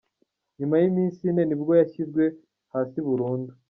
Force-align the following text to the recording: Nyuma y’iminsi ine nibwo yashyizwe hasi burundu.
Nyuma 0.59 0.75
y’iminsi 0.81 1.19
ine 1.29 1.43
nibwo 1.45 1.71
yashyizwe 1.81 2.23
hasi 2.73 2.97
burundu. 3.07 3.51